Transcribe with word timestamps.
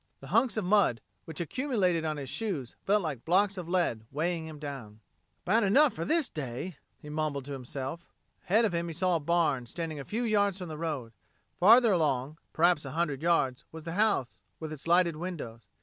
The 0.19 0.29
hunks 0.29 0.57
of 0.57 0.65
mud 0.65 0.99
which 1.25 1.39
accumulated 1.39 2.03
on 2.05 2.17
his 2.17 2.27
shoes 2.27 2.75
felt 2.87 3.03
like 3.03 3.23
blocks 3.23 3.55
of 3.55 3.69
lead 3.69 4.03
weighing 4.09 4.47
him 4.47 4.57
down. 4.57 4.99
"About 5.45 5.61
enough 5.61 5.93
for 5.93 6.05
this 6.05 6.27
day," 6.27 6.75
he 6.97 7.11
mumbled 7.11 7.45
to 7.45 7.51
himself. 7.53 8.07
Ahead 8.45 8.65
of 8.65 8.73
him 8.73 8.87
he 8.87 8.93
saw 8.93 9.15
a 9.17 9.19
barn, 9.19 9.67
standing 9.67 9.99
a 9.99 10.03
few 10.03 10.23
yards 10.23 10.57
from 10.57 10.69
the 10.69 10.77
road. 10.79 11.11
Farther 11.59 11.91
along, 11.91 12.39
perhaps 12.51 12.83
a 12.83 12.93
hundred 12.93 13.21
yards, 13.21 13.63
was 13.71 13.83
the 13.83 13.91
house 13.93 14.39
with 14.59 14.73
its 14.73 14.87
lighted 14.87 15.17
windows. 15.17 15.67